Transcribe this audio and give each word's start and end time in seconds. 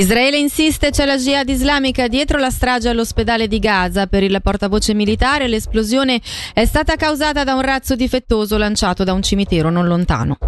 Israele 0.00 0.38
insiste, 0.38 0.88
c'è 0.88 1.04
la 1.04 1.18
jihad 1.18 1.46
islamica 1.46 2.08
dietro 2.08 2.38
la 2.38 2.48
strage 2.48 2.88
all'ospedale 2.88 3.46
di 3.46 3.58
Gaza. 3.58 4.06
Per 4.06 4.22
il 4.22 4.40
portavoce 4.42 4.94
militare 4.94 5.46
l'esplosione 5.46 6.22
è 6.54 6.64
stata 6.64 6.96
causata 6.96 7.44
da 7.44 7.52
un 7.52 7.60
razzo 7.60 7.94
difettoso 7.96 8.56
lanciato 8.56 9.04
da 9.04 9.12
un 9.12 9.20
cimitero 9.20 9.68
non 9.68 9.86
lontano. 9.86 10.38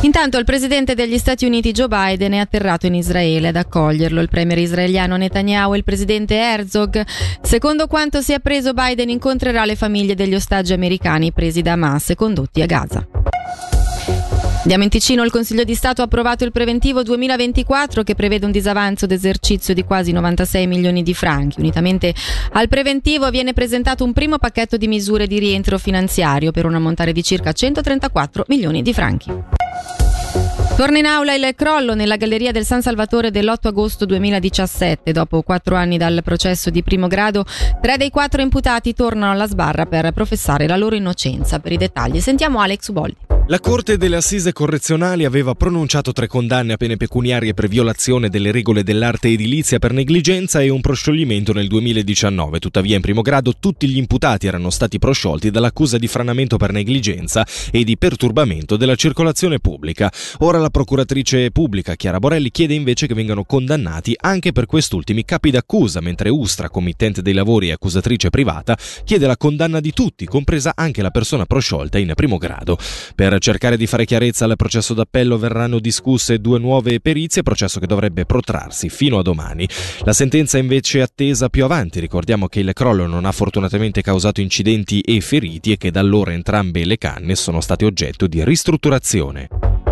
Intanto 0.00 0.38
il 0.38 0.44
presidente 0.44 0.94
degli 0.94 1.18
Stati 1.18 1.44
Uniti 1.44 1.72
Joe 1.72 1.88
Biden 1.88 2.32
è 2.32 2.38
atterrato 2.38 2.86
in 2.86 2.94
Israele 2.94 3.48
ad 3.48 3.56
accoglierlo. 3.56 4.22
Il 4.22 4.30
premier 4.30 4.58
israeliano 4.60 5.18
Netanyahu 5.18 5.74
e 5.74 5.76
il 5.76 5.84
presidente 5.84 6.36
Herzog. 6.36 7.04
Secondo 7.42 7.86
quanto 7.86 8.22
si 8.22 8.32
è 8.32 8.36
appreso, 8.36 8.72
Biden 8.72 9.10
incontrerà 9.10 9.66
le 9.66 9.76
famiglie 9.76 10.14
degli 10.14 10.34
ostaggi 10.34 10.72
americani 10.72 11.32
presi 11.32 11.60
da 11.60 11.72
Hamas 11.72 12.08
e 12.08 12.14
condotti 12.14 12.62
a 12.62 12.66
Gaza. 12.66 13.06
Andiamo 14.66 14.82
in 14.82 14.90
Ticino, 14.90 15.22
il 15.22 15.30
Consiglio 15.30 15.62
di 15.62 15.76
Stato 15.76 16.00
ha 16.00 16.06
approvato 16.06 16.42
il 16.42 16.50
preventivo 16.50 17.04
2024 17.04 18.02
che 18.02 18.16
prevede 18.16 18.46
un 18.46 18.50
disavanzo 18.50 19.06
d'esercizio 19.06 19.72
di 19.74 19.84
quasi 19.84 20.10
96 20.10 20.66
milioni 20.66 21.04
di 21.04 21.14
franchi. 21.14 21.60
Unitamente 21.60 22.12
al 22.50 22.66
preventivo 22.66 23.30
viene 23.30 23.52
presentato 23.52 24.02
un 24.02 24.12
primo 24.12 24.38
pacchetto 24.38 24.76
di 24.76 24.88
misure 24.88 25.28
di 25.28 25.38
rientro 25.38 25.78
finanziario 25.78 26.50
per 26.50 26.66
un 26.66 26.74
ammontare 26.74 27.12
di 27.12 27.22
circa 27.22 27.52
134 27.52 28.46
milioni 28.48 28.82
di 28.82 28.92
franchi. 28.92 29.30
Torna 30.76 30.98
in 30.98 31.06
aula 31.06 31.34
il 31.34 31.52
crollo 31.54 31.94
nella 31.94 32.16
galleria 32.16 32.50
del 32.50 32.64
San 32.64 32.82
Salvatore 32.82 33.30
dell'8 33.30 33.68
agosto 33.68 34.04
2017. 34.04 35.12
Dopo 35.12 35.42
quattro 35.42 35.76
anni 35.76 35.96
dal 35.96 36.22
processo 36.24 36.70
di 36.70 36.82
primo 36.82 37.06
grado, 37.06 37.44
tre 37.80 37.96
dei 37.98 38.10
quattro 38.10 38.42
imputati 38.42 38.94
tornano 38.94 39.30
alla 39.30 39.46
sbarra 39.46 39.86
per 39.86 40.10
professare 40.10 40.66
la 40.66 40.76
loro 40.76 40.96
innocenza. 40.96 41.60
Per 41.60 41.70
i 41.70 41.76
dettagli 41.76 42.18
sentiamo 42.18 42.58
Alex 42.58 42.88
Uboldi. 42.88 43.35
La 43.48 43.60
Corte 43.60 43.96
delle 43.96 44.16
Assise 44.16 44.52
Correzionali 44.52 45.24
aveva 45.24 45.54
pronunciato 45.54 46.10
tre 46.10 46.26
condanne 46.26 46.72
a 46.72 46.76
pene 46.76 46.96
pecuniarie 46.96 47.54
per 47.54 47.68
violazione 47.68 48.28
delle 48.28 48.50
regole 48.50 48.82
dell'arte 48.82 49.28
edilizia 49.28 49.78
per 49.78 49.92
negligenza 49.92 50.60
e 50.60 50.68
un 50.68 50.80
proscioglimento 50.80 51.52
nel 51.52 51.68
2019. 51.68 52.58
Tuttavia, 52.58 52.96
in 52.96 53.02
primo 53.02 53.22
grado, 53.22 53.52
tutti 53.60 53.86
gli 53.86 53.98
imputati 53.98 54.48
erano 54.48 54.68
stati 54.70 54.98
prosciolti 54.98 55.52
dall'accusa 55.52 55.96
di 55.96 56.08
franamento 56.08 56.56
per 56.56 56.72
negligenza 56.72 57.46
e 57.70 57.84
di 57.84 57.96
perturbamento 57.96 58.76
della 58.76 58.96
circolazione 58.96 59.60
pubblica. 59.60 60.12
Ora 60.38 60.58
la 60.58 60.70
procuratrice 60.70 61.52
pubblica 61.52 61.94
Chiara 61.94 62.18
Borelli 62.18 62.50
chiede 62.50 62.74
invece 62.74 63.06
che 63.06 63.14
vengano 63.14 63.44
condannati 63.44 64.16
anche 64.22 64.50
per 64.50 64.66
quest'ultimi 64.66 65.24
capi 65.24 65.52
d'accusa, 65.52 66.00
mentre 66.00 66.30
Ustra, 66.30 66.68
committente 66.68 67.22
dei 67.22 67.32
lavori 67.32 67.68
e 67.68 67.72
accusatrice 67.74 68.28
privata, 68.28 68.76
chiede 69.04 69.28
la 69.28 69.36
condanna 69.36 69.78
di 69.78 69.92
tutti, 69.92 70.26
compresa 70.26 70.72
anche 70.74 71.00
la 71.00 71.10
persona 71.12 71.44
prosciolta 71.44 71.96
in 71.96 72.10
primo 72.16 72.38
grado. 72.38 72.76
Per 73.14 73.34
cercare 73.38 73.76
di 73.76 73.86
fare 73.86 74.04
chiarezza 74.04 74.44
al 74.44 74.56
processo 74.56 74.94
d'appello 74.94 75.38
verranno 75.38 75.78
discusse 75.78 76.40
due 76.40 76.58
nuove 76.58 77.00
perizie, 77.00 77.42
processo 77.42 77.80
che 77.80 77.86
dovrebbe 77.86 78.24
protrarsi 78.24 78.88
fino 78.88 79.18
a 79.18 79.22
domani. 79.22 79.68
La 80.04 80.12
sentenza 80.12 80.58
invece 80.58 80.98
è 80.98 81.02
attesa 81.02 81.48
più 81.48 81.64
avanti. 81.64 82.00
Ricordiamo 82.00 82.48
che 82.48 82.60
il 82.60 82.72
crollo 82.72 83.06
non 83.06 83.24
ha 83.24 83.32
fortunatamente 83.32 84.02
causato 84.02 84.40
incidenti 84.40 85.00
e 85.00 85.20
feriti 85.20 85.72
e 85.72 85.76
che 85.76 85.90
da 85.90 86.00
allora 86.00 86.32
entrambe 86.32 86.84
le 86.84 86.98
canne 86.98 87.34
sono 87.34 87.60
state 87.60 87.84
oggetto 87.84 88.26
di 88.26 88.44
ristrutturazione. 88.44 89.85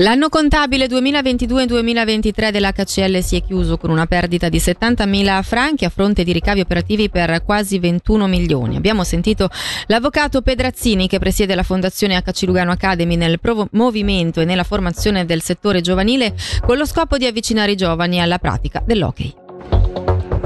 L'anno 0.00 0.28
contabile 0.28 0.86
2022-2023 0.86 2.50
dell'HCL 2.50 3.20
si 3.20 3.34
è 3.34 3.42
chiuso 3.42 3.78
con 3.78 3.90
una 3.90 4.06
perdita 4.06 4.48
di 4.48 4.58
70.000 4.58 5.42
franchi 5.42 5.84
a 5.84 5.88
fronte 5.88 6.22
di 6.22 6.30
ricavi 6.30 6.60
operativi 6.60 7.10
per 7.10 7.42
quasi 7.42 7.80
21 7.80 8.28
milioni. 8.28 8.76
Abbiamo 8.76 9.02
sentito 9.02 9.50
l'avvocato 9.86 10.40
Pedrazzini 10.40 11.08
che 11.08 11.18
presiede 11.18 11.56
la 11.56 11.64
Fondazione 11.64 12.22
HC 12.22 12.42
Lugano 12.42 12.70
Academy 12.70 13.16
nel 13.16 13.40
movimento 13.72 14.40
e 14.40 14.44
nella 14.44 14.62
formazione 14.62 15.24
del 15.24 15.42
settore 15.42 15.80
giovanile 15.80 16.32
con 16.64 16.76
lo 16.76 16.86
scopo 16.86 17.16
di 17.16 17.26
avvicinare 17.26 17.72
i 17.72 17.76
giovani 17.76 18.20
alla 18.20 18.38
pratica 18.38 18.80
dell'hockey. 18.86 19.34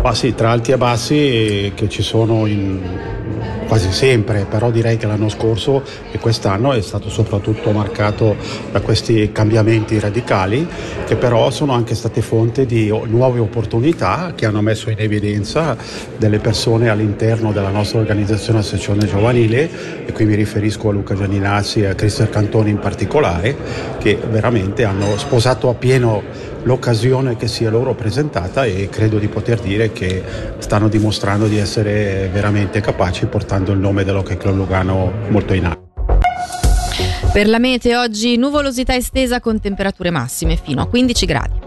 Ah 0.03 0.15
tra 0.35 0.51
alti 0.51 0.73
e 0.73 0.79
bassi 0.79 1.73
che 1.75 1.89
ci 1.91 2.03
sono 2.03 2.47
in 2.47 3.12
quasi 3.73 3.91
sempre, 3.91 4.45
però 4.45 4.71
direi 4.71 4.99
che 4.99 5.07
l'anno 5.07 5.31
scorso 5.31 5.83
e 6.11 6.19
quest'anno 6.19 6.75
è 6.75 6.83
stato 6.83 7.09
soprattutto 7.09 7.71
marcato 7.71 8.37
da 8.71 8.83
questi 8.83 9.33
cambiamenti 9.33 9.99
radicali 9.99 10.69
che 11.07 11.17
però 11.17 11.51
sono 11.51 11.73
anche 11.73 11.95
state 11.95 12.21
fonte 12.21 12.67
di 12.67 12.89
nuove 13.07 13.39
opportunità 13.39 14.35
che 14.37 14.45
hanno 14.45 14.61
messo 14.61 14.91
in 14.91 14.99
evidenza 14.99 15.75
delle 16.19 16.39
persone 16.39 16.91
all'interno 16.91 17.51
della 17.51 17.71
nostra 17.71 18.01
organizzazione 18.01 18.59
Associazione 18.59 19.07
Giovanile 19.07 20.05
e 20.05 20.13
qui 20.13 20.27
mi 20.27 20.35
riferisco 20.35 20.91
a 20.91 20.93
Luca 20.93 21.15
Gianinassi 21.15 21.81
e 21.81 21.87
a 21.87 21.95
Cristian 21.95 22.29
Cantoni 22.29 22.69
in 22.69 22.79
particolare 22.79 23.57
che 23.99 24.19
veramente 24.31 24.85
hanno 24.85 25.17
sposato 25.17 25.71
appieno 25.71 26.51
l'occasione 26.65 27.37
che 27.37 27.49
si 27.49 27.65
è 27.65 27.71
loro 27.71 27.95
presentata 27.95 28.65
e 28.65 28.89
credo 28.89 29.19
di 29.19 29.29
poter 29.29 29.61
dire 29.61 29.93
che 29.93 30.23
stanno 30.59 30.89
dimostrando 30.89 31.47
di 31.47 31.59
essere 31.59 32.29
veramente 32.33 32.81
capaci 32.81 33.27
portando 33.27 33.73
il 33.73 33.79
nome 33.79 34.05
dell'Hockey 34.05 34.37
Club 34.37 34.57
Lugano 34.57 35.13
molto 35.29 35.55
in 35.55 35.67
alto. 35.67 35.81
Per 37.33 37.49
la 37.49 37.59
mete 37.59 37.97
oggi 37.97 38.37
nuvolosità 38.37 38.95
estesa 38.95 39.41
con 39.41 39.59
temperature 39.59 40.11
massime 40.11 40.57
fino 40.63 40.83
a 40.83 40.87
15 40.87 41.27
gradi. 41.27 41.61